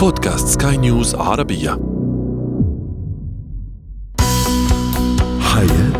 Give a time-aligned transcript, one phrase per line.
[0.00, 1.78] بودكاست سكاي نيوز عربية.
[5.40, 5.99] حياتنا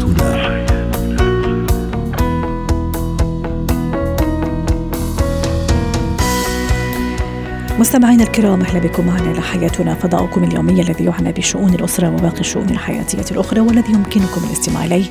[7.80, 12.70] مستمعينا الكرام أهلا بكم معنا إلى حياتنا فضاؤكم اليومي الذي يعنى بشؤون الأسرة وباقي الشؤون
[12.70, 15.04] الحياتية الأخرى والذي يمكنكم الاستماع إليه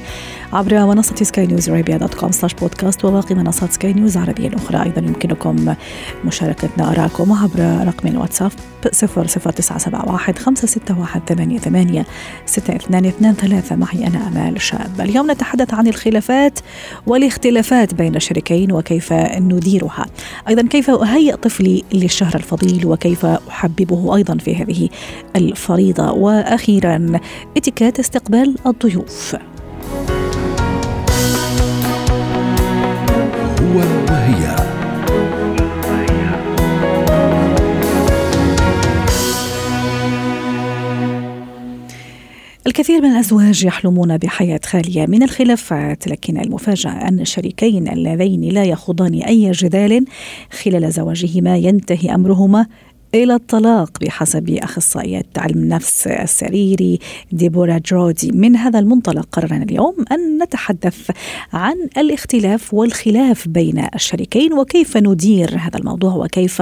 [0.53, 4.83] عبر منصة سكاي نيوز عربية dot com slash podcast وباقي منصات سكاي نيوز العربية الأخرى.
[4.83, 5.75] أيضا يمكنكم
[6.25, 8.51] مشاركتنا آراءكم عبر رقم الواتساب
[8.91, 12.05] صفر صفر تسعة سبعة واحد خمسة ستة واحد ثمانية ثمانية
[12.45, 13.75] ستة اثنان اثنان ثلاثة.
[13.75, 15.01] معي أنا أمال شاب.
[15.01, 16.59] اليوم نتحدث عن الخلافات
[17.07, 20.05] والاختلافات بين الشريكين وكيف نديرها.
[20.47, 24.89] أيضا كيف أهيئ طفلي للشهر الفضيل وكيف أحببه أيضا في هذه
[25.35, 26.11] الفريضة.
[26.11, 27.19] وأخيرا
[27.57, 29.35] اتكات استقبال الضيوف.
[33.61, 34.78] هو وهي.
[42.69, 49.13] الكثير من الأزواج يحلمون بحياة خالية من الخلافات لكن المفاجأة أن الشريكين اللذين لا يخوضان
[49.13, 50.05] أي جدال
[50.63, 52.67] خلال زواجهما ينتهي أمرهما
[53.15, 56.99] إلى الطلاق بحسب أخصائية علم النفس السريري
[57.31, 58.31] ديبورا جرودي.
[58.31, 61.11] من هذا المنطلق قررنا اليوم أن نتحدث
[61.53, 66.61] عن الاختلاف والخلاف بين الشريكين وكيف ندير هذا الموضوع وكيف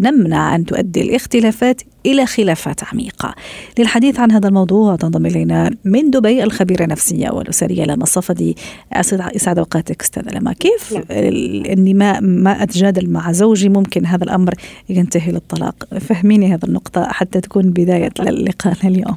[0.00, 3.34] نمنع أن تؤدي الاختلافات إلى خلافات عميقة.
[3.78, 8.56] للحديث عن هذا الموضوع تنضم إلينا من دبي الخبيرة النفسية والأسرية لما الصفدي
[8.92, 10.52] أسعد أوقاتك أستاذة لما.
[10.52, 14.54] كيف أني ما, ما أتجادل مع زوجي؟ ممكن هذا الأمر
[14.88, 15.85] ينتهي للطلاق.
[16.00, 19.16] فهميني هذه النقطة حتى تكون بداية للقاء اليوم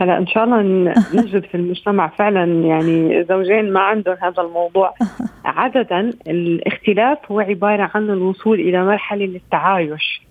[0.00, 0.62] هلا إن شاء الله
[1.14, 4.94] نجد في المجتمع فعلا يعني زوجين ما عندهم هذا الموضوع.
[5.44, 10.22] عادة الاختلاف هو عبارة عن الوصول إلى مرحلة للتعايش.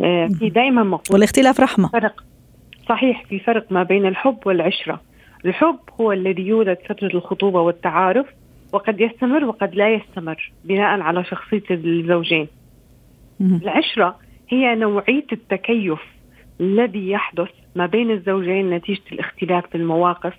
[0.00, 1.88] آه، في دائما مقول والاختلاف رحمة.
[1.88, 2.24] فرق
[2.88, 5.00] صحيح في فرق ما بين الحب والعشرة.
[5.44, 8.26] الحب هو الذي يولد فترة الخطوبة والتعارف
[8.72, 12.48] وقد يستمر وقد لا يستمر بناء على شخصية الزوجين.
[13.40, 14.16] العشرة
[14.48, 16.00] هي نوعية التكيف
[16.60, 20.34] الذي يحدث ما بين الزوجين نتيجة الاختلاف في المواقف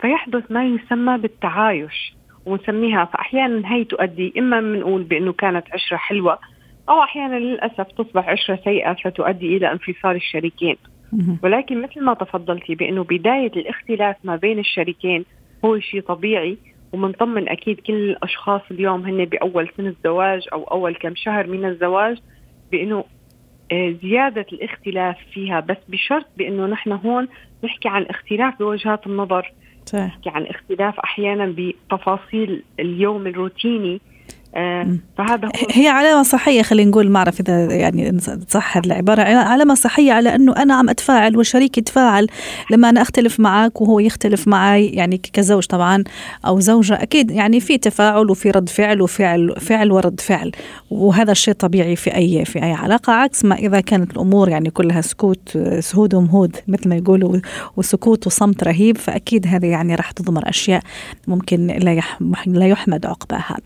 [0.00, 2.14] فيحدث ما يسمى بالتعايش
[2.46, 6.38] ونسميها فأحيانا هي تؤدي إما بنقول بأنه كانت عشرة حلوة
[6.88, 10.76] أو أحيانا للأسف تصبح عشرة سيئة فتؤدي إلى انفصال الشريكين.
[11.42, 15.24] ولكن مثل ما تفضلتي بأنه بداية الاختلاف ما بين الشريكين
[15.64, 16.58] هو شيء طبيعي
[16.92, 22.18] ومنطمن أكيد كل الأشخاص اليوم هن بأول سنه الزواج أو أول كم شهر من الزواج
[22.72, 23.04] بأنه
[24.02, 27.28] زيادة الاختلاف فيها بس بشرط بأنه نحن هون
[27.64, 29.52] نحكي عن اختلاف بوجهات النظر
[29.86, 30.04] صحيح.
[30.04, 34.09] نحكي عن اختلاف أحيانا بتفاصيل اليوم الروتيني آه،
[34.54, 38.18] فهذا هو هي علامة صحية خلينا نقول ما أعرف إذا يعني
[38.48, 39.22] صح العبارة.
[39.22, 42.26] علامة صحية على أنه أنا عم أتفاعل وشريكي يتفاعل
[42.70, 46.04] لما أنا أختلف معك وهو يختلف معي يعني كزوج طبعا
[46.46, 47.02] أو زوجة.
[47.02, 50.52] أكيد يعني في تفاعل وفي رد فعل وفعل فعل ورد فعل
[50.90, 55.00] وهذا الشيء طبيعي في أي في أي علاقة عكس ما إذا كانت الأمور يعني كلها
[55.00, 57.40] سكوت سهود ومهود مثل ما يقولوا
[57.76, 58.98] وسكوت وصمت رهيب.
[58.98, 60.82] فأكيد هذه يعني راح تضمر أشياء
[61.28, 62.00] ممكن لا
[62.46, 63.56] لا يحمد عقباها.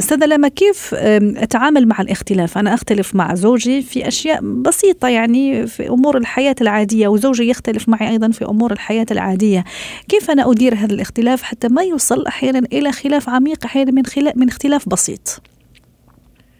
[0.00, 0.94] أستاذة لما كيف
[1.36, 7.08] أتعامل مع الاختلاف؟ أنا أختلف مع زوجي في أشياء بسيطة يعني في أمور الحياة العادية
[7.08, 9.64] وزوجي يختلف معي أيضا في أمور الحياة العادية.
[10.08, 14.36] كيف أنا أدير هذا الاختلاف حتى ما يوصل أحيانا إلى خلاف عميق أحيانا من خلاف
[14.36, 15.42] من اختلاف بسيط؟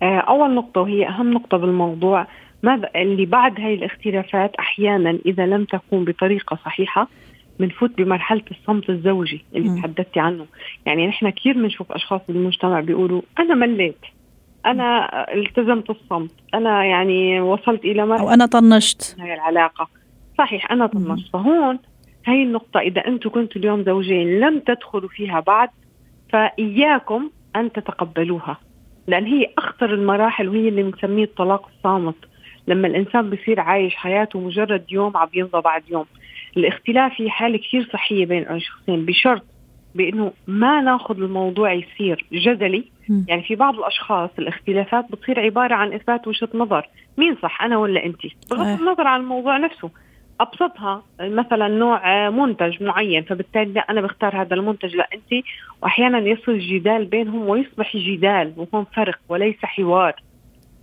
[0.03, 2.27] آه، أول نقطة وهي أهم نقطة بالموضوع
[2.63, 7.09] ماذا اللي بعد هاي الاختلافات أحيانا إذا لم تكون بطريقة صحيحة
[7.61, 10.47] بنفوت بمرحلة الصمت الزوجي اللي تحدثتي عنه.
[10.87, 13.99] يعني نحن كثير بنشوف أشخاص بالمجتمع بيقولوا أنا مليت
[14.67, 19.17] أنا التزمت الصمت أنا يعني وصلت إلى مرحلة أو أنا طنشت.
[19.21, 19.89] هاي العلاقة.
[20.39, 21.33] صحيح أنا طنشت.
[21.33, 21.79] فهون
[22.27, 25.69] هاي النقطة إذا أنتم كنتوا اليوم زوجين لم تدخلوا فيها بعد
[26.33, 28.59] فإياكم أن تتقبلوها
[29.07, 32.15] لأن هي أخطر المراحل وهي اللي بنسميه الطلاق الصامت.
[32.67, 36.05] لما الإنسان بصير عايش حياته مجرد يوم عم يمضى بعد يوم.
[36.57, 39.43] الاختلاف هي حالة كثير صحية بين الشخصين بشرط
[39.95, 42.85] بإنه ما ناخذ الموضوع يصير جدلي.
[43.09, 43.25] م.
[43.29, 46.89] يعني في بعض الأشخاص الاختلافات بتصير عبارة عن إثبات وجهة نظر.
[47.19, 48.21] مين صح أنا ولا انت؟
[48.51, 49.91] بغض النظر عن الموضوع نفسه.
[50.41, 55.45] أبسطها مثلا نوع منتج معين فبالتالي لا أنا بختار هذا المنتج لا انت
[55.83, 60.15] واحيانا يصل جدال بينهم ويصبح جدال وهون فرق وليس حوار.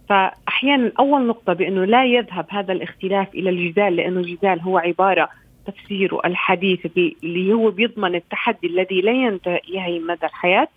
[0.09, 5.29] فاحيانا أول نقطة بإنه لا يذهب هذا الاختلاف إلى الجدال لأنه الجدال هو عبارة
[5.67, 6.85] تفسيره الحديث
[7.23, 10.67] اللي هو بيضمن التحدي الذي لا ينتهي مدى الحياة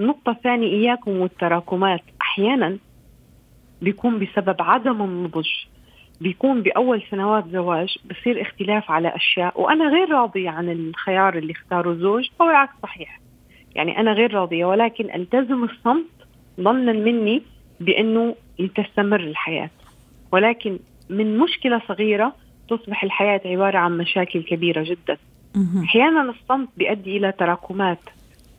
[0.00, 2.00] النقطة الثانية إياكم والتراكمات.
[2.22, 2.78] أحيانا
[3.82, 5.48] بيكون بسبب عدم النضج
[6.20, 9.60] بيكون بأول سنوات زواج بصير اختلاف على أشياء.
[9.60, 13.20] وأنا غير راضية عن الخيار اللي اختاره الزوج أو العكس صحيح.
[13.74, 16.06] يعني أنا غير راضية ولكن ألتزم الصمت
[16.60, 17.42] ظنا مني
[17.80, 18.34] بأنه
[18.76, 19.70] تستمر الحياة.
[20.32, 20.78] ولكن
[21.10, 22.34] من مشكلة صغيرة
[22.68, 25.16] تصبح الحياة عبارة عن مشاكل كبيرة جدا.
[25.84, 27.98] أحيانا الصمت بيؤدي إلى تراكمات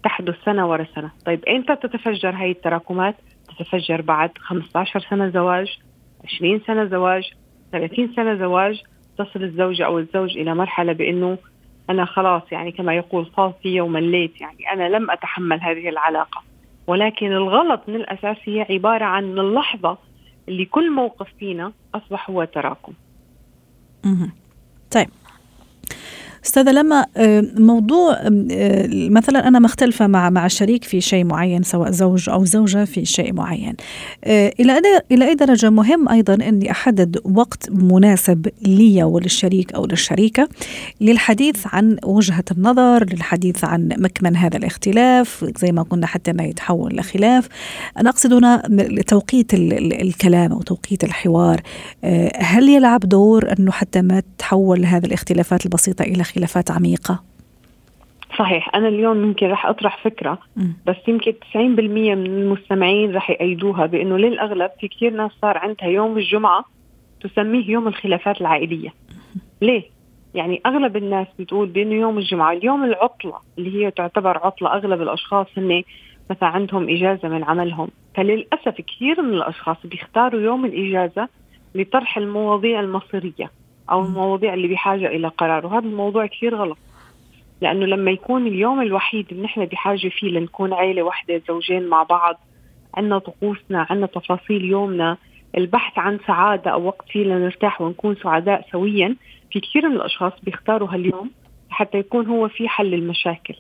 [0.04, 1.12] تحدث سنة ورا سنة.
[1.26, 3.16] طيب ايمتى تتفجر هاي التراكمات؟
[3.48, 5.80] تتفجر بعد 15 سنة زواج
[6.24, 7.32] 20 سنة زواج
[7.72, 8.82] 30 سنة زواج.
[9.18, 11.38] تصل الزوجه أو الزوج إلى مرحلة بإنه
[11.90, 16.44] أنا خلاص يعني كما يقول فاضي ومليت يعني أنا لم أتحمل هذه العلاقة.
[16.88, 19.98] ولكن الغلط من الأساس هي عبارة عن اللحظة
[20.50, 22.94] اللي كل موقف فينا أصبح هو تراكم.
[24.92, 25.10] طيب
[26.48, 31.92] أستاذة لما آه، موضوع آه، مثلا أنا مختلفة مع مع الشريك في شيء معين سواء
[31.92, 33.76] زوج أو زوجة في شيء معين.
[34.24, 40.50] آه، إلى إلى أي درجة؟ مهم أيضا أني أحدد وقت مناسب لي وللشريك أو للشريكة
[41.02, 46.96] للحديث عن وجهة النظر للحديث عن مكمن هذا الاختلاف زي ما قلنا حتى ما يتحول
[46.96, 47.48] لخلاف
[47.98, 48.64] أنا أقصد هنا
[49.08, 51.62] توقيت الكلام أو توقيت الحوار.
[52.36, 57.24] هل يلعب دور أنه حتى ما تحول هذه الاختلافات البسيطة إلى خلاف؟ خلافات عميقة.
[58.40, 60.40] صحيح أنا اليوم يمكن رح أطرح فكرة
[60.86, 66.18] بس يمكن 90% من المستمعين رح يأيدوها بأنه للأغلب في كثير ناس صار عندها يوم
[66.18, 66.66] الجمعة
[67.22, 68.94] تسميه يوم الخلافات العائلية.
[69.62, 69.84] ليه؟
[70.34, 75.48] يعني أغلب الناس بتقول بأنه يوم الجمعة اليوم العطلة اللي هي تعتبر عطلة أغلب الأشخاص
[75.58, 75.84] هن
[76.30, 77.88] مثلا عندهم إجازة من عملهم.
[78.16, 81.28] فللأسف كثير من الأشخاص بيختاروا يوم الإجازة
[81.76, 83.52] لطرح المواضيع المصيرية.
[83.92, 85.66] أو المواضيع اللي بحاجة إلى قرار.
[85.66, 86.78] وهذا الموضوع كثير غلط.
[87.62, 92.40] لأنه لما يكون اليوم الوحيد اللي نحن بحاجة فيه لنكون عيلة واحدة زوجين مع بعض
[92.94, 95.18] عندنا طقوسنا عندنا تفاصيل يومنا
[95.58, 99.16] البحث عن سعادة أو وقت فيه لنرتاح ونكون سعداء سويا
[99.52, 101.32] في كثير من الأشخاص بيختاروا هاليوم
[101.70, 103.56] حتى يكون هو في حل المشاكل.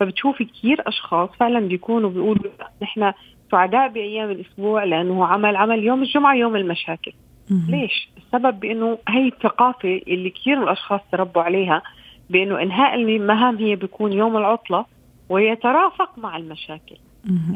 [0.00, 2.52] فبتشوفي كثير أشخاص فعلا بيكونوا بيقولوا
[2.82, 3.12] نحن
[3.50, 7.12] سعداء بأيام الأسبوع لأنه عمل عمل يوم الجمعة يوم المشاكل.
[7.50, 11.82] ليش؟ السبب بأنه هي الثقافة اللي كثير من الأشخاص تربوا عليها
[12.30, 14.84] بأنه إنهاء المهام هي بيكون يوم العطلة
[15.28, 16.96] ويترافق مع المشاكل.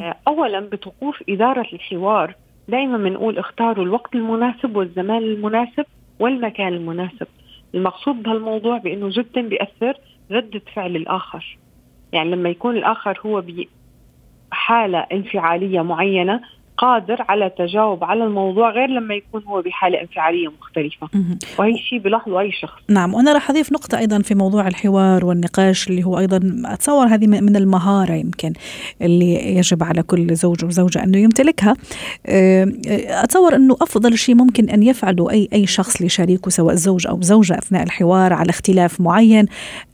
[0.00, 2.34] آه، اولا بطقوس إدارة الحوار
[2.68, 5.84] دائما بنقول اختاروا الوقت المناسب والزمان المناسب
[6.18, 7.26] والمكان المناسب.
[7.74, 9.94] المقصود بهالموضوع بأنه جدا بيأثر
[10.30, 11.58] ردة فعل الآخر.
[12.12, 13.42] يعني لما يكون الآخر هو
[14.50, 16.40] بحالة انفعالية معينة
[16.82, 21.08] قادر على التجاوب على الموضوع غير لما يكون هو بحالة انفعالية مختلفة.
[21.58, 22.80] وهي شيء بلاحظه اي شخص.
[22.88, 27.26] نعم وأنا راح أضيف نقطة أيضا في موضوع الحوار والنقاش اللي هو أيضا أتصور هذه
[27.26, 28.52] من المهارة يمكن
[29.02, 31.74] اللي يجب على كل زوج وزوجة أنه يمتلكها.
[33.24, 37.58] أتصور أنه أفضل شيء ممكن أن يفعله اي أي شخص لشريكه سواء زوج أو زوجة
[37.58, 39.46] أثناء الحوار على اختلاف معين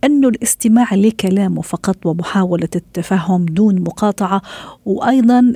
[0.05, 4.43] انه الاستماع لكلامه فقط ومحاولة التفهم دون مقاطعة
[4.87, 5.52] وأيضا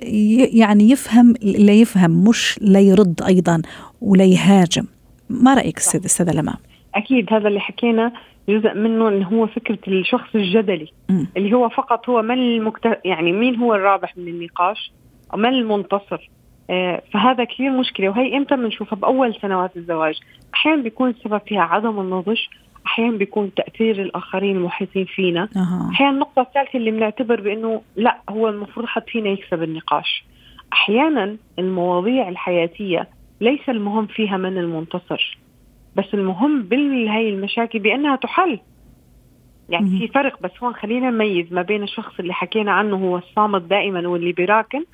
[0.52, 3.62] يعني يفهم يفهم لا يفهم مش لا يرد أيضا
[4.00, 4.84] ولا يهاجم.
[5.30, 6.54] ما رأيك أستاذ أستاذة لما
[6.94, 8.12] أكيد هذا اللي حكينا
[8.48, 11.24] جزء منه انه هو فكرة الشخص الجدلي م.
[11.36, 13.00] اللي هو فقط هو من المكت...
[13.04, 14.92] يعني مين هو الرابح من النقاش؟
[15.34, 16.30] ومن المنتصر؟
[16.70, 18.08] آه فهذا كثير مشكلة.
[18.08, 20.14] وهي إمتى بنشوفها؟ بأول سنوات الزواج.
[20.54, 22.38] أحيانا بيكون السبب فيها عدم النضج
[22.86, 25.48] أحيانا بيكون تأثير الآخرين المحيطين فينا.
[25.56, 25.90] أه.
[25.90, 30.24] أحيانا النقطة الثالثة اللي بنعتبر بأنه لا هو المفروض حد فينا يكسب النقاش.
[30.72, 33.08] أحيانا المواضيع الحياتية
[33.40, 35.38] ليس المهم فيها من المنتصر
[35.96, 38.60] بس المهم بهي المشاكل بأنها تحل.
[39.68, 43.62] يعني في فرق بس هون خلينا نميز ما بين الشخص اللي حكينا عنه هو الصامت
[43.62, 44.84] دائما واللي بيراكن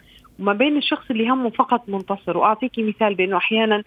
[0.40, 2.36] وما بين الشخص اللي همه فقط منتصر.
[2.36, 3.82] واعطيكي مثال بأنه أحيانا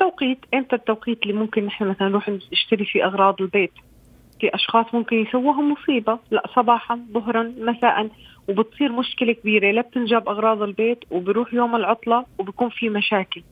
[0.00, 3.72] توقيت إمتى التوقيت اللي ممكن نحن مثلا نروح نشتري فيه أغراض البيت؟
[4.40, 8.08] في أشخاص ممكن يسووها مصيبة لا صباحا ظهرا مساء.
[8.48, 13.42] وبتصير مشكلة كبيرة لا بتنجاب أغراض البيت وبروح يوم العطلة وبكون في مشاكل.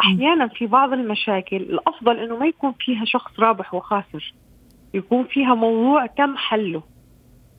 [0.00, 4.34] أحيانا في بعض المشاكل الأفضل إنه ما يكون فيها شخص رابح وخاسر
[4.94, 6.82] يكون فيها موضوع تم حله.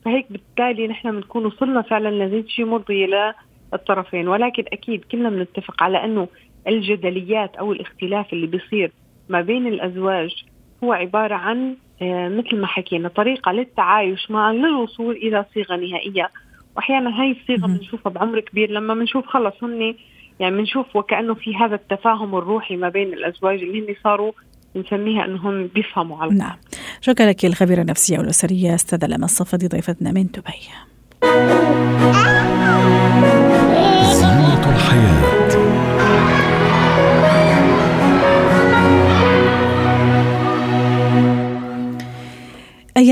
[0.04, 3.34] فهيك بالتالي نحن بنكون وصلنا فعلا لنتيجه مرضية
[3.72, 4.28] للطرفين.
[4.28, 6.28] ولكن أكيد كلنا بنتفق على إنه
[6.68, 8.92] الجدليات أو الاختلاف اللي بيصير
[9.28, 10.44] ما بين الأزواج
[10.84, 16.30] هو عبارة عن آه، مثل ما حكينا طريقة للتعايش معا للوصول إلى صيغة نهائية.
[16.78, 19.94] وأحيانا هاي الصيغة بنشوفها بعمر كبير لما بنشوف خلص هن
[20.40, 24.32] يعني بنشوف وكأنه في هذا التفاهم الروحي ما بين الأزواج اللي هن صاروا
[24.76, 26.56] نسميها إنهم بيفهموا على نعم.
[27.00, 30.68] شكرا لك الخبيرة النفسية والأسرية أستاذة لما الصفدي ضيفتنا من دبي.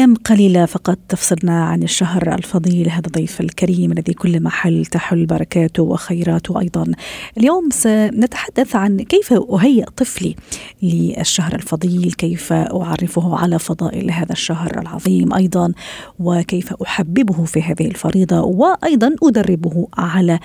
[0.07, 5.83] أيام قليلة فقط تفصلنا عن الشهر الفضيل هذا الضيف الكريم الذي كل محل تحل بركاته
[5.83, 6.93] وخيراته أيضا.
[7.39, 10.37] اليوم سنتحدث عن كيف أهيئ طفلي
[10.83, 15.73] للشهر الفضيل كيف أعرفه على فضائل هذا الشهر العظيم أيضا
[16.19, 20.39] وكيف أحببه في هذه الفريضة وأيضا أدربه على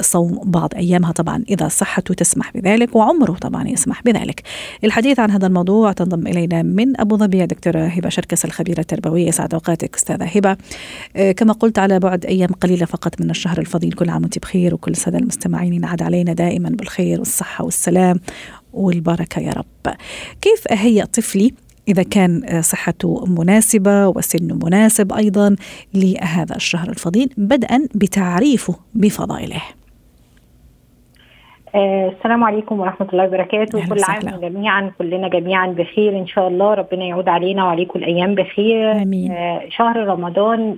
[0.00, 1.12] صوم بعض أيامها.
[1.12, 4.42] طبعا إذا صحته تسمح بذلك وعمره طبعا يسمح بذلك.
[4.84, 9.30] الحديث عن هذا الموضوع تنضم إلينا من أبو ظبي دكتورة هبة شركس الخبيرة التربوية.
[9.30, 10.56] سعد أوقاتك أستاذة هبة.
[11.16, 14.74] آه، كما قلت على بعد أيام قليلة فقط من الشهر الفضيل كل عام وأنت بخير
[14.74, 18.20] وكل السادة المستمعين ينعاد علينا دائما بالخير والصحة والسلام
[18.72, 19.94] والبركة يا رب.
[20.40, 21.54] كيف أهيئ طفلي
[21.88, 25.56] إذا كان صحته مناسبة وسنه مناسب أيضا
[25.94, 29.62] لهذا الشهر الفضيل بدءا بتعريفه بفضائله؟
[31.74, 33.88] آه السلام عليكم ورحمة الله وبركاته.
[33.88, 36.18] كل عام جميعا كلنا جميعا بخير.
[36.18, 38.92] إن شاء الله ربنا يعود علينا وعليكم الأيام بخير.
[38.92, 39.32] آمين.
[39.32, 40.76] آه شهر رمضان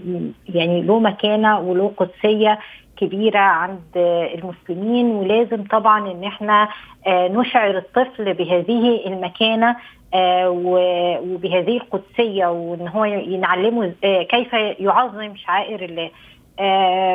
[0.49, 2.59] يعني له مكانة وله قدسية
[2.97, 3.97] كبيرة عند
[4.35, 5.07] المسلمين.
[5.11, 6.69] ولازم طبعا إن إحنا
[7.07, 9.77] آه نشعر الطفل بهذه المكانة
[10.15, 16.11] آه وبهذه القدسية وإن هو ينعلمه آه كيف يعظم شعائر الله.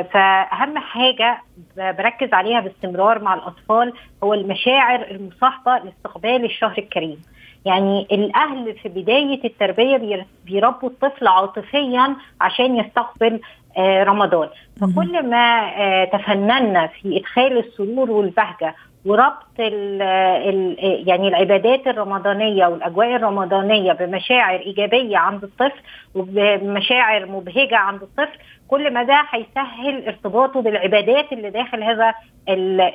[0.04, 1.42] فأهم حاجة
[1.78, 7.22] بركز عليها باستمرار مع الأطفال هو المشاعر المصاحبة لاستقبال الشهر الكريم.
[7.66, 13.40] يعني الأهل في بداية التربية بيربوا الطفل عاطفيا عشان يستقبل
[13.78, 14.50] آه رمضان.
[14.82, 18.76] فكل ما آه تفننا في إدخال السرور والبهجة
[19.06, 20.76] وربط ال ال
[21.08, 25.82] يعني العبادات الرمضانية والأجواء الرمضانية بمشاعر إيجابية عند الطفل
[26.16, 32.14] وبمشاعر مبهجة عند الطفل كل ما ده هيسهل ارتباطه بالعبادات اللي داخل هذا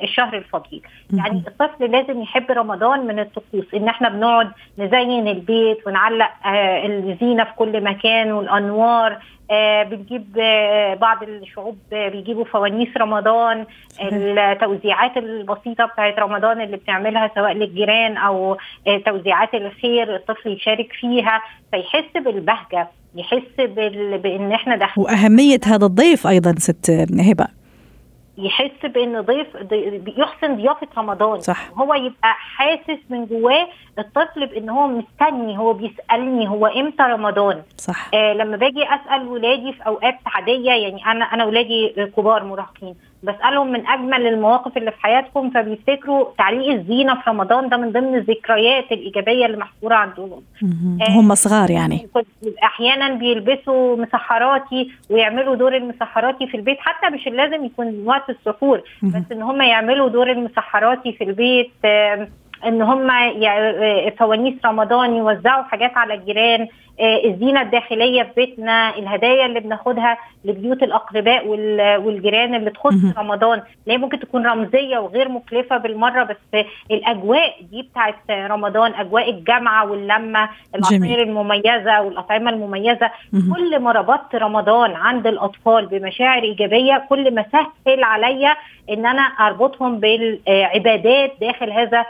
[0.03, 0.81] الشهر الفضيل.
[1.13, 7.43] يعني الطفل لازم يحب رمضان من الطقوس إن إحنا بنقعد نزين البيت ونعلق آه الزينة
[7.43, 9.17] في كل مكان والأنوار
[9.51, 13.65] آه بنجيب آه بعض الشعوب بيجيبوا فوانيس رمضان
[14.01, 18.57] التوزيعات البسيطة بتاعت رمضان اللي بنعملها سواء للجيران أو
[19.05, 22.87] توزيعات الخير الطفل يشارك فيها فيحس بالبهجة.
[23.15, 24.17] يحس بال...
[24.17, 26.89] بإن إحنا داخلين وأهمية هذا الضيف أيضا ست
[27.19, 27.47] هبة.
[28.37, 29.47] يحس بإن ضيف
[30.17, 31.39] يحسن ضيافة رمضان.
[31.39, 31.71] صح.
[31.77, 33.67] هو يبقى حاسس من جواه
[33.99, 37.61] الطفل بإن هو مستني هو بيسألني هو إمتى رمضان.
[37.77, 38.09] صح.
[38.13, 42.95] آه لما باجي أسأل ولادي في أوقات عادية يعني أنا أنا ولادي كبار مراهقين.
[43.23, 48.15] بسألهم من أجمل المواقف اللي في حياتكم فبيفتكروا تعليق الزينة في رمضان ده من ضمن
[48.15, 50.41] الذكريات الإيجابية اللي محفورة عندهم.
[51.01, 52.07] آه هم صغار يعني.
[52.63, 59.31] أحيانا بيلبسوا مسحراتي ويعملوا دور المسحراتي في البيت حتى مش لازم يكون وقت السحور بس
[59.31, 61.71] إن هم يعملوا دور المسحراتي في البيت
[62.67, 63.07] إن هم
[64.17, 66.67] فوانيس رمضان يوزعوا حاجات على الجيران
[67.25, 73.61] الزينة الداخلية في بيتنا الهدايا اللي بناخدها لبيوت الأقرباء والجيران اللي تخص رمضان.
[73.87, 80.49] اللي ممكن تكون رمزية وغير مكلفة بالمرة بس الأجواء دي بتاعت رمضان أجواء الجامعة واللمة
[80.75, 83.53] العصير المميزة والأطعمة المميزة مم.
[83.55, 88.55] كل ما ربطت رمضان عند الأطفال بمشاعر إيجابية كل ما سهل عليا
[88.89, 92.05] إن أنا أربطهم بالعبادات داخل هذا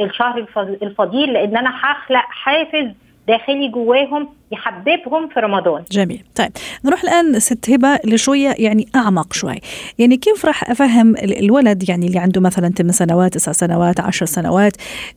[0.00, 0.46] الشهر
[0.82, 2.88] الفضيل لأن أنا هخلق حافز
[3.28, 5.82] داخلي جواهم يحببهم في رمضان.
[5.92, 6.24] جميل.
[6.34, 6.50] طيب
[6.84, 9.58] نروح الآن ست هبة لشوية يعني أعمق شوي.
[9.98, 14.72] يعني كيف راح أفهم الولد يعني اللي عنده مثلا 8 سنوات 9 سنوات 10 سنوات؟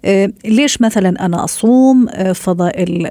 [0.06, 3.08] آه ليش مثلا أنا أصوم؟ آه فضائل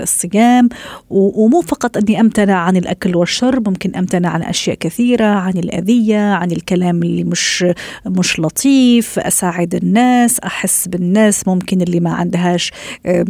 [0.00, 0.68] الصيام؟
[1.10, 6.50] ومو فقط أني أمتنع عن الأكل والشرب ممكن أمتنع عن أشياء كثيرة عن الأذية عن
[6.52, 7.64] الكلام اللي مش
[8.06, 12.72] مش لطيف أساعد الناس أحس بالناس ممكن اللي ما عندهاش
[13.06, 13.22] آه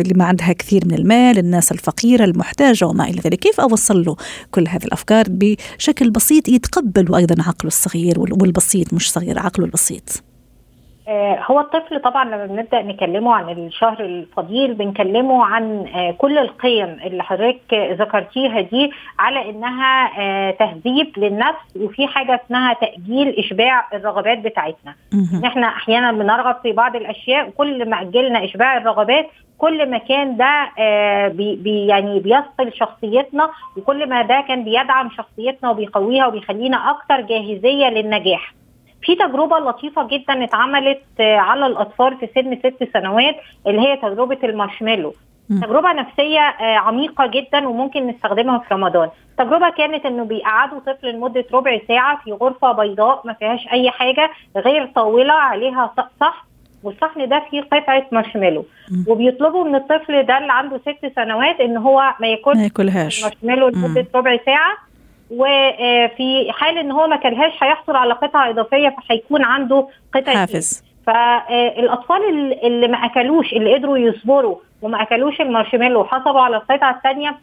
[0.00, 3.38] اللي ما عندها كثير من المال الناس الفقيرة المحتاجة وما إلى ذلك.
[3.38, 4.16] كيف أوصل له
[4.50, 10.22] كل هذه الأفكار بشكل بسيط يتقبل أيضا عقله الصغير والبسيط مش صغير عقله البسيط؟
[11.50, 15.86] هو الطفل طبعا لما بنبدأ نكلمه عن الشهر الفضيل بنكلمه عن
[16.18, 20.10] كل القيم اللي حضرتك ذكرتيها دي على إنها
[20.50, 24.94] تهذيب للنفس وفي حاجة اسمها تأجيل إشباع الرغبات بتاعتنا.
[25.44, 29.26] إحنا أحيانا بنرغب في بعض الأشياء كل ما أجلنا إشباع الرغبات
[29.58, 30.68] كل ما كان ده
[31.28, 37.88] بي بي يعني بيصقل شخصيتنا وكل ما ده كان بيدعم شخصيتنا وبيقويها وبيخلينا أكتر جاهزية
[37.88, 38.55] للنجاح.
[39.02, 43.36] في تجربة لطيفة جدا اتعملت على الأطفال في سن ست سنوات
[43.66, 45.14] اللي هي تجربة المارشميلو.
[45.62, 49.08] تجربة نفسية عميقة جدا وممكن نستخدمها في رمضان.
[49.30, 54.30] التجربة كانت إنه بيقعدوا طفل لمدة ربع ساعة في غرفة بيضاء ما فيهاش أي حاجة
[54.56, 56.44] غير طاولة عليها سطح
[56.82, 58.64] والصحن ده فيه قطعة مارشميلو.
[59.08, 63.22] وبيطلبوا من الطفل ده اللي عنده ست سنوات إن هو ما ياكلش ما ياكلهاش.
[63.24, 64.76] مارشميلو لمدة ربع ساعة.
[65.30, 70.84] وفي حال إن هو ما كلهاش هيحصل على قطعة إضافية فهيكون عنده قطعه حافز.
[71.06, 77.36] فالاطفال اللي- اللي ما أكلوش اللي قدروا يصبروا وما أكلوش المارشميلو وحصلوا على القطعة الثانية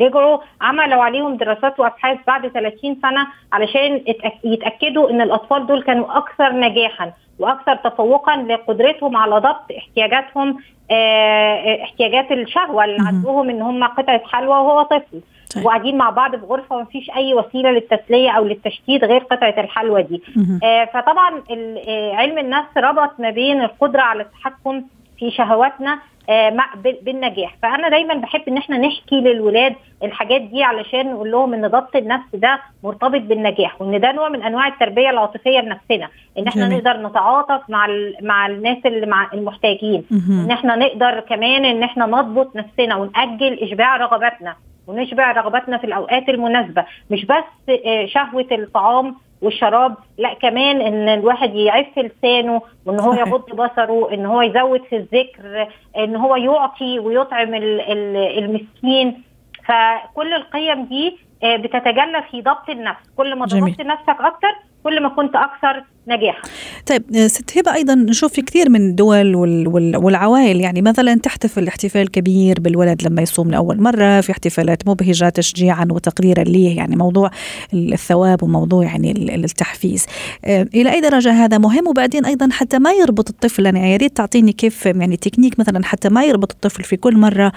[0.00, 4.00] رجعوا عملوا عليهم دراسات وأبحاث بعد 30 سنة علشان
[4.44, 10.58] يتأكدوا إن الأطفال دول كانوا أكثر نجاحا وأكثر تفوقا لقدرتهم على ضبط احتياجاتهم
[10.90, 12.98] آه، احتياجات الشهوة اللي.
[13.06, 15.20] عندهم إن هم قطعة حلوى وهو طفل
[15.54, 15.64] طيب.
[15.64, 20.22] وقاعدين مع بعض في غرفة ومفيش أي وسيلة للتسلية أو للتشتيت غير قطعة الحلوى دي.
[20.64, 24.82] آه، فطبعا آه، علم النفس ربط ما بين القدرة على التحكم
[25.18, 25.98] في شهواتنا
[27.02, 31.96] بالنجاح فأنا دايما بحب إن إحنا نحكي للولاد الحاجات دي علشان نقول لهم إن ضبط
[31.96, 36.78] النفس ده مرتبط بالنجاح وإن ده نوع من أنواع التربية العاطفية بنفسنا إن إحنا جميل.
[36.78, 37.86] نقدر نتعاطف مع
[38.22, 40.44] مع الناس اللي مع المحتاجين مهم.
[40.44, 46.28] إن إحنا نقدر كمان إن إحنا نضبط نفسنا ونأجل إشباع رغباتنا ونشبع رغباتنا في الأوقات
[46.28, 47.44] المناسبة مش بس
[47.86, 53.12] آه، شهوة الطعام والشراب لا كمان إن الواحد يعف لسانه وإن هو.
[53.12, 55.68] يغض بصره إن هو يزود في الذكر
[55.98, 59.22] إن هو يعطي ويطعم ال- ال- المسكين
[59.64, 63.46] فكل القيم دي آه، بتتجلى في ضبط النفس كل ما.
[63.46, 66.42] ضبطت نفسك أكتر كل ما كنت أكثر نجاحا.
[66.86, 71.14] طيب آه، ست هبة أيضا نشوف في كثير من الدول وال- وال- والعوائل يعني مثلا
[71.14, 76.96] تحتفل احتفال كبير بالولد لما يصوم لأول مرة في احتفالات مبهجة تشجيعا وتقديرا ليه يعني
[76.96, 77.30] موضوع
[77.74, 80.06] الثواب وموضوع يعني ال- التحفيز.
[80.44, 84.16] آه، إلى أي درجة هذا مهم؟ وبعدين أيضا حتى ما يربط الطفل أنا يا ريت
[84.16, 87.52] تعطيني كيف يعني تكنيك مثلا حتى ما يربط الطفل في كل مرة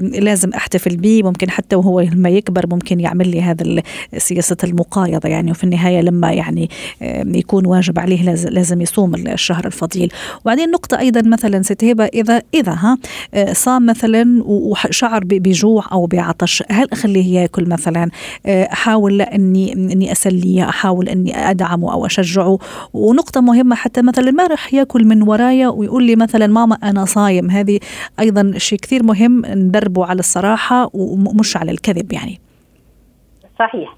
[0.00, 3.82] لازم أحتفل به ممكن حتى وهو لما يكبر ممكن يعمل لي هذا
[4.16, 6.63] سياسة المقايضة يعني وفي النهاية لما يعني
[7.02, 10.12] آم، يكون واجب عليه لاز- لازم يصوم الشهر الفضيل.
[10.44, 12.98] وبعدين نقطة أيضا مثلا ست هبة إذا إذا ها
[13.34, 18.10] آه، صام مثلا وشعر بجوع أو بعطش هل أخليه يأكل مثلا؟
[18.46, 22.58] آه، أحاول أني أني أسليه أحاول أني أدعمه أو أشجعه.
[22.92, 27.50] ونقطة مهمة حتى مثلا ما راح يأكل من ورايا ويقول لي مثلا ماما أنا صايم.
[27.50, 27.78] هذه
[28.20, 32.40] أيضا شيء كثير مهم ندربه على الصراحة ومش على الكذب يعني.
[33.58, 33.96] صحيح.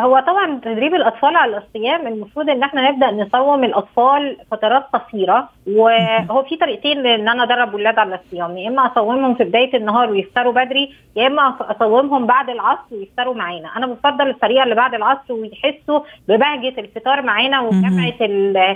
[0.00, 6.42] هو طبعا تدريب الأطفال على الصيام المفروض إن إحنا نبدأ نصوم الأطفال فترات قصيرة وهو
[6.42, 10.52] في طريقتين إن أنا أدرب ولاد على الصيام يا إما أصومهم في بداية النهار ويفطروا
[10.52, 13.68] بدري يا إما أصومهم بعد العصر ويفطروا معانا.
[13.76, 18.12] أنا بفضل الطريقة اللي بعد العصر ويحسوا ببهجة الفطار معانا وجمعة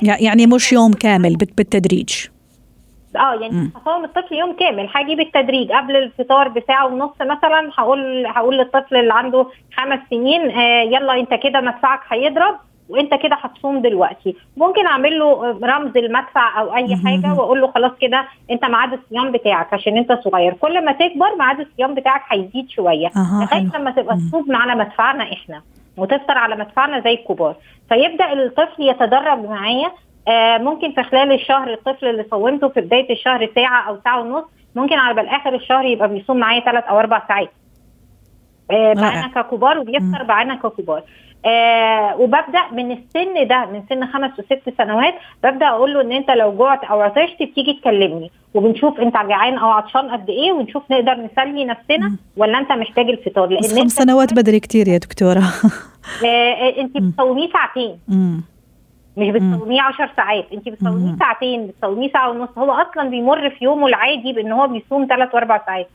[0.03, 2.27] يعني مش يوم كامل بالتدريج.
[3.17, 3.71] آه يعني.
[3.77, 9.15] هصوم الطفل يوم كامل هاجي بالتدريج قبل الفطار بساعة ونص مثلا هقول هقول للطفل اللي
[9.15, 12.57] عنده خمس سنين آه يلا انت كده مدفعك هيضرب
[12.89, 16.97] وانت كده هتصوم دلوقتي ممكن اعمل له رمز المدفع أو اي.
[17.05, 21.37] حاجة واقول له خلاص كده انت ميعاد الصيام بتاعك عشان انت صغير كل ما تكبر
[21.39, 23.71] ميعاد الصيام بتاعك هيزيد شوية لغاية.
[23.79, 24.17] لما تبقى.
[24.17, 25.63] تصوم على مدفعنا إحنا
[25.97, 27.55] وتفطر على مدفعنا زي الكبار
[27.89, 29.91] فيبدأ الطفل يتدرب معايا
[30.59, 34.45] ممكن في خلال الشهر الطفل اللي صومته في بداية الشهر ساعة أو ساعة ونص
[34.77, 37.51] ممكن على بال اخر الشهر يبقى بيصوم معايا ثلاث أو أربع ساعات.
[38.71, 41.03] آه معانا ككبار وبيفطر معانا ككبار.
[41.47, 45.15] آه وببدأ من السن ده من سن خمس وست سنوات
[45.45, 49.69] ببدأ أقول له إن أنت لو جوعت أو عطشت بتيجي تكلمني وبنشوف أنت جعان أو
[49.69, 53.47] عطشان قد إيه ونشوف نقدر نسلي نفسنا ولا أنت محتاج الفطار.
[53.47, 55.39] لأن خمس سنوات بدري كتير يا دكتورة.
[56.25, 56.97] آه آه، أنت.
[56.97, 57.99] بتصوميه ساعتين.
[58.09, 58.43] مم.
[59.19, 61.17] مش بتصوميه 10 ساعات انت بتصوميه.
[61.19, 65.63] ساعتين بتصوميه ساعة ونص هو أصلا بيمر في يومه العادي بأن هو بيصوم ثلاث وأربع
[65.67, 65.89] ساعات.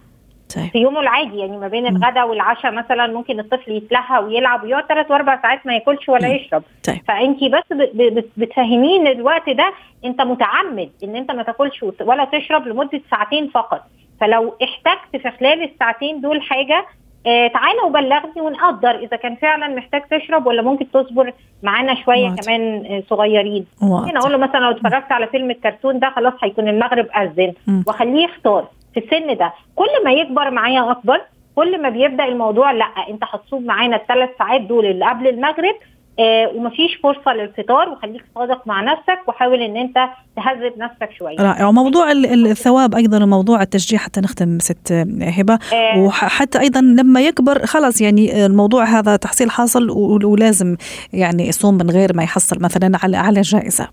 [0.55, 0.69] طيب.
[0.71, 5.11] في يومه العادي يعني ما بين الغداء والعشاء مثلا ممكن الطفل يتلهى ويلعب ويقعد ثلاث
[5.11, 6.35] وأربع ساعات ما ياكلش ولا مم.
[6.35, 6.63] يشرب.
[6.87, 7.01] طيب.
[7.07, 9.73] فانت بس ب- ب- بتفهميه إن الوقت ده
[10.05, 13.81] أنت متعمد إن أنت ما تاكلش ولا تشرب لمدة ساعتين فقط.
[14.21, 16.85] فلو احتجت في خلال الساعتين دول حاجة
[17.27, 21.33] آه تعالى وبلغني ونقدر إذا كان فعلا محتاج تشرب ولا ممكن تصبر
[21.63, 22.43] معانا شوية واضح.
[22.43, 26.67] كمان آه صغيرين ممكن أقول له مثلا لو اتفرجت على فيلم الكرتون ده خلاص هيكون
[26.67, 27.53] المغرب أذن.
[27.87, 31.21] واخليه يختار في السن ده كل ما يكبر معايا أكبر
[31.55, 35.75] كل ما بيبدأ الموضوع لأ أنت هتصوم معانا الثلاث ساعات دول اللي قبل المغرب
[36.19, 39.97] آه ومفيش فرصة للفطار وخليك صادق مع نفسك وحاول إن أنت
[40.35, 41.35] تهذب نفسك شوية.
[41.39, 41.67] رائع.
[41.67, 45.59] وموضوع ال- ال- الثواب أيضا وموضوع التشجيع حتى نختم ست هبة.
[45.73, 45.99] آه.
[45.99, 49.89] وحتى أيضا لما يكبر خلاص يعني الموضوع هذا تحصيل حاصل
[50.25, 50.77] ولازم
[51.13, 53.87] يعني يصوم من غير ما يحصل مثلا على على جائزة.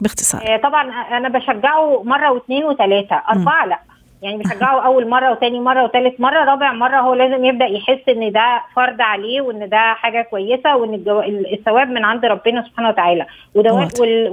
[0.00, 0.54] باختصار.
[0.54, 3.22] آه طبعا أنا بشجعه مرة واثنين وثلاثة.
[3.30, 3.78] أربعة لا.
[4.22, 8.32] يعني بشجعه أول مرة وتاني مرة وتالت مرة رابع مرة هو لازم يبدأ يحس إن
[8.32, 11.20] ده فرض عليه وإن ده حاجة كويسة وإن الجو...
[11.52, 13.26] الثواب من عند ربنا سبحانه وتعالى.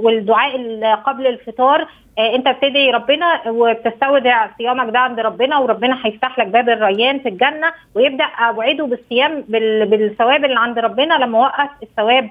[0.02, 1.86] والدعاء ال- قبل الفطار
[2.18, 7.72] انت بتدعي ربنا وبتستودع صيامك ده عند ربنا وربنا هيفتح لك باب الريان في الجنة
[7.94, 12.30] ويبدأ اوعده بالصيام بال- بالثواب اللي عند ربنا لما أوقف الثواب.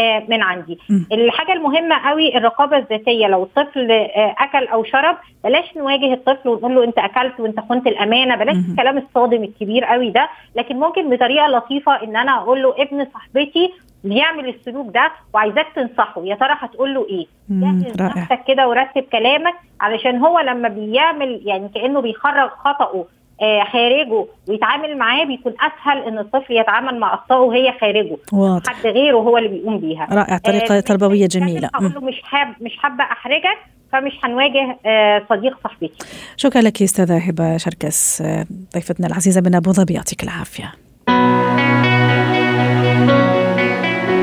[0.00, 0.78] آه، من عندي.
[1.12, 6.74] الحاجة المهمة قوي الرقابة الذاتية لو الطفل آه، أكل أو شرب بلاش نواجه الطفل ونقول
[6.74, 8.56] له أنت أكلت وأنت خنت الأمانة بلاش.
[8.70, 13.72] الكلام الصادم الكبير قوي ده لكن ممكن بطريقة لطيفة إن أنا أقول له ابن صاحبتي
[14.04, 16.24] بيعمل السلوك ده وعايزاك تنصحه.
[16.24, 21.68] يا ترى هتقول له إيه؟ جهز نفسك كده ورتب كلامك علشان هو لما بيعمل يعني
[21.74, 23.04] كأنه بيخرج خطأه
[23.42, 28.16] آه، خارجه ويتعامل معاه بيكون أسهل إن الطفل يتعامل مع أخطائه وهي خارجه.
[28.32, 28.72] واضح.
[28.72, 30.08] حد غيره هو اللي بيقوم بيها.
[30.12, 30.34] رائع.
[30.70, 31.70] آه، تربوية مش- جميلة.
[31.74, 31.94] هقول مم.
[31.94, 33.58] له مش حاب مش حابة أحرجك
[33.92, 35.92] فمش هنواجه آه، صديق صاحبتي.
[36.36, 40.72] شكرا لك أستاذة هبة شركس آه، ضيفتنا العزيزة من أبو ظبي يعطيك العافية.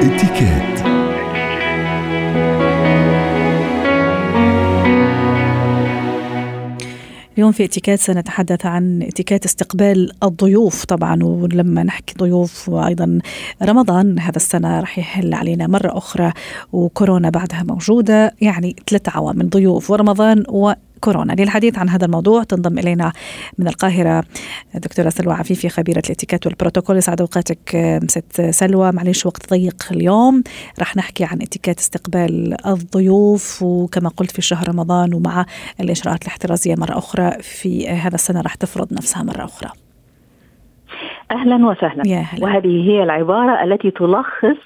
[0.06, 0.86] اتكات
[7.38, 13.20] اليوم في إتيكيت سنتحدث عن إتيكيت استقبال الضيوف طبعا ولما نحكي ضيوف وأيضا
[13.64, 16.32] رمضان هذا السنة راح يحل علينا مرة أخرى
[16.74, 20.44] وكورونا بعدها موجودة يعني ثلاث عوامل ضيوف ورمضان
[20.98, 23.12] وكورونا للحديث عن هذا الموضوع تنضم إلينا
[23.58, 24.24] من القاهرة
[24.76, 26.98] دكتورة سلوى عفيفي خبيرة الاتيكيت والبروتوكول.
[26.98, 28.92] يسعد أوقاتك آه، ست سلوى.
[28.92, 30.44] معلش وقت ضيق اليوم.
[30.80, 35.46] راح نحكي عن اتيكيت استقبال الضيوف وكما قلت في شهر رمضان ومع
[35.80, 39.85] الإجراءات الاحترازية مرة أخرى في هذا السنة راح تفرض نفسها مرة أخرى.
[41.32, 42.04] أهلا وسهلا.
[42.08, 42.44] يا هلا.
[42.44, 44.58] وهذه هي العبارة التي تلخص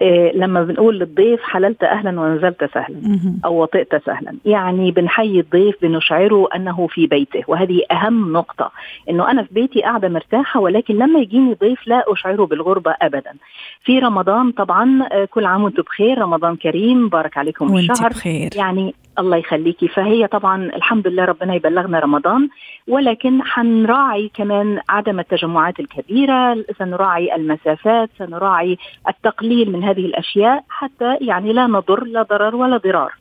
[0.00, 3.00] إيه، لما بنقول للضيف حللت أهلا ونزلت سهلا.
[3.44, 4.34] أو وطئت سهلا.
[4.44, 7.42] يعني بنحيي الضيف بنشعره أنه في بيته.
[7.48, 8.70] وهذه أهم نقطة
[9.10, 13.32] إنه أنا في بيتي قاعدة مرتاحة ولكن لما يجيني ضيف لا أشعره بالغربة ابدا.
[13.84, 18.08] في رمضان طبعا آه، كل عام وأنتم بخير رمضان كريم بارك عليكم الشهر.
[18.08, 18.50] بخير.
[18.56, 22.48] يعني الله يخليكي فهي طبعا الحمد لله ربنا يبلغنا رمضان
[22.88, 28.78] ولكن حنراعي كمان عدم التجمعات الكبيرة سنراعي المسافات سنراعي
[29.08, 33.12] التقليل من هذه الأشياء حتى يعني لا نضر لا ضرر ولا ضرار.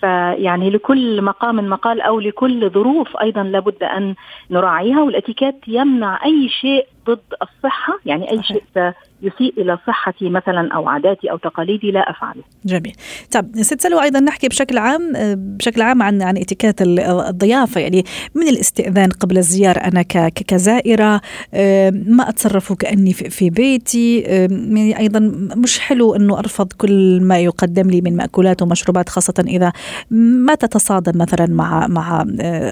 [0.00, 4.14] فيعني لكل مقام مقال أو لكل ظروف أيضا لابد أن
[4.50, 8.42] نراعيها والاتيكيت يمنع أي شيء ضد الصحة يعني أي.
[8.42, 8.62] شيء
[9.22, 12.42] يسيء إلى صحتي مثلا أو عاداتي أو تقاليدي لا أفعله.
[12.64, 12.92] جميل.
[13.30, 17.80] طب ست سلوى أيضا نحكي بشكل عام آه، بشكل عام عن عن اتيكيت ال- الضيافة
[17.80, 20.02] يعني من الاستئذان قبل الزيارة؟ أنا
[20.46, 21.20] كزائرة
[21.54, 25.18] آه، ما أتصرف وكأني في بيتي آه، يعني أيضا
[25.56, 29.72] مش حلو أنه أرفض كل ما يقدم لي من مأكولات ومشروبات خاصة إذا
[30.10, 32.24] ما تتصادم مثلا مع مع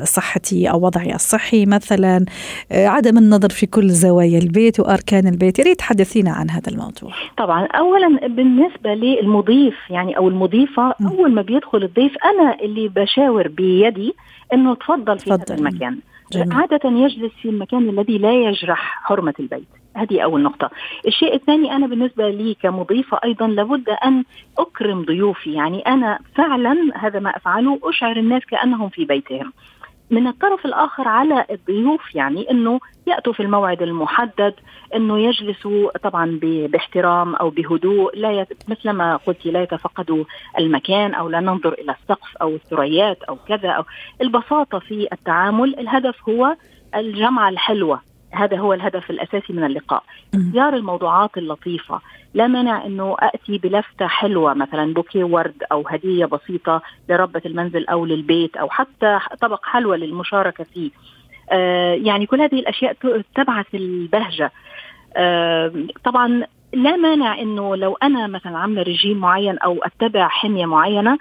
[0.04, 2.24] صحتي أو وضعي الصحي مثلا.
[2.72, 5.58] عدم النظر في كل زوايا البيت وأركان البيت.
[5.58, 7.12] يا ريت تحدثينا عن هذا الموضوع.
[7.36, 11.06] طبعا اولا بالنسبة للمضيف يعني أو المضيفة م.
[11.06, 14.14] أول ما بيدخل الضيف أنا اللي بشاور بيدي
[14.52, 15.32] إنه تفضل في.
[15.32, 15.98] هذا المكان.
[16.32, 16.52] جميل.
[16.52, 19.68] عادة يجلس في المكان الذي لا يجرح حرمة البيت.
[19.96, 20.70] هذه أول نقطة.
[21.06, 24.24] الشيء الثاني أنا بالنسبة لي كمضيفة أيضا لابد أن
[24.58, 25.52] أكرم ضيوفي.
[25.52, 29.52] يعني أنا فعلا هذا ما أفعله أشعر الناس كأنهم في بيتهم.
[30.10, 34.54] من الطرف الآخر على الضيوف يعني أنه يأتوا في الموعد المحدد
[34.94, 38.48] أنه يجلسوا طبعا باحترام أو بهدوء لا يت...
[38.68, 40.24] مثل ما قلت لا يتفقدوا
[40.58, 43.84] المكان أو لا ننظر إلى السقف أو الثريات أو كذا أو
[44.20, 45.78] البساطة في التعامل.
[45.78, 46.56] الهدف هو
[46.94, 48.09] الجمعة الحلوة.
[48.32, 50.02] هذا هو الهدف الأساسي من اللقاء.
[50.34, 52.00] اختيار الموضوعات اللطيفة.
[52.34, 58.06] لا مانع أنه أتي بلفتة حلوة مثلا بوكيه ورد أو هدية بسيطة لربة المنزل أو
[58.06, 60.90] للبيت أو حتى طبق حلوى للمشاركة فيه.
[61.50, 64.52] آه يعني كل هذه الأشياء ت- تبعث البهجة.
[65.16, 65.72] آه
[66.04, 71.18] طبعا لا مانع إنه لو أنا مثلا عاملة رجيم معين أو أتبع حمية معينة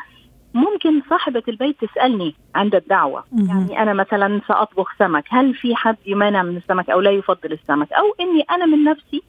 [0.53, 3.23] ممكن صاحبة البيت تسألني عند الدعوة.
[3.31, 3.47] مهم.
[3.49, 7.93] يعني أنا مثلا سأطبخ سمك هل في حد يمانع من السمك أو لا يفضل السمك؟
[7.93, 9.21] أو إني أنا من نفسي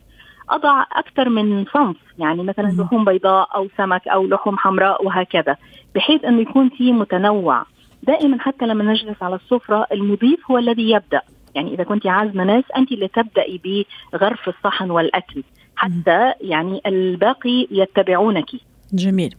[0.51, 2.81] أضع أكثر من صنف يعني مثلا مهم.
[2.81, 5.57] لحوم بيضاء أو سمك أو لحوم حمراء وهكذا
[5.95, 7.65] بحيث أنه يكون في متنوع.
[8.03, 11.21] دائما حتى لما نجلس على السفرة المضيف هو الذي يبدأ.
[11.55, 15.43] يعني إذا كنت عازمة ناس أنت اللي تبدأي بغرف الصحن والأكل.
[15.77, 18.51] حتى يعني الباقي يتبعونك.
[18.93, 19.35] جميل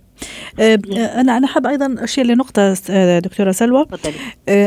[0.60, 0.80] آه،
[1.22, 3.86] أنا أنا حاب أيضا أشير لنقطة آه، دكتورة سلوى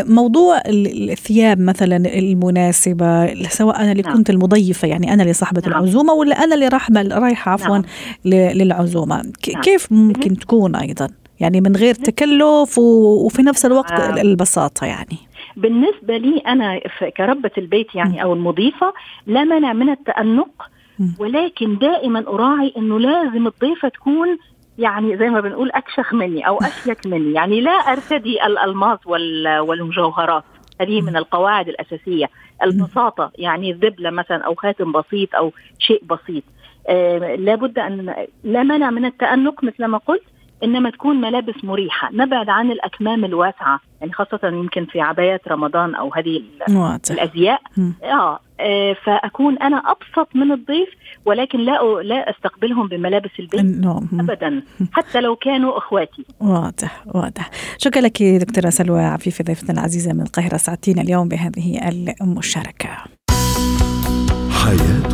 [0.09, 4.15] موضوع ال- الثياب مثلا المناسبة سواء أنا اللي نعم.
[4.15, 5.73] كنت المضيفة يعني أنا اللي صاحبة نعم.
[5.73, 7.85] العزومة ولا أنا اللي راح رايحه عفوا نعم.
[8.25, 9.33] للعزومة.
[9.63, 11.09] كيف ممكن تكون أيضا
[11.41, 14.19] يعني من غير تكلف وفي نفس الوقت.
[14.19, 15.17] البساطة يعني
[15.57, 18.93] بالنسبة لي أنا ف- كربة البيت يعني أو المضيفة
[19.27, 20.49] لا مانع من التأنق
[20.99, 21.15] مم.
[21.19, 24.29] ولكن دائما أراعي أنه لازم الضيفة تكون
[24.79, 27.33] يعني زي ما بنقول أكشخ مني أو أشيك مني.
[27.35, 30.45] يعني لا أرتدي الالماس وال- والمجوهرات.
[30.81, 32.27] هذه من القواعد الأساسية.
[32.63, 36.43] البساطة يعني الدبله مثلا أو خاتم بسيط أو شيء بسيط.
[36.89, 40.23] آه لابد ان لا مانع من التانق مثل ما قلت.
[40.65, 42.11] إنما تكون ملابس مريحة.
[42.13, 43.81] نبعد عن الأكمام الواسعة.
[44.01, 46.43] يعني خاصة يمكن في عبايات رمضان أو هذه
[47.11, 47.61] الأزياء.
[48.05, 50.89] آه آه، فأكون أنا أبسط من الضيف
[51.25, 54.21] ولكن لا لا أستقبلهم بملابس البيت مم.
[54.21, 54.63] ابدا.
[54.93, 56.25] حتى لو كانوا إخواتي.
[56.41, 57.51] واضح واضح.
[57.79, 59.01] شكرا لك دكتورة سلوى.
[59.01, 60.57] عفيفي ضيفتنا العزيزة من القاهرة.
[60.57, 61.89] سعدتينا اليوم بهذه
[62.21, 62.89] المشاركة.
[64.65, 65.14] حياتنا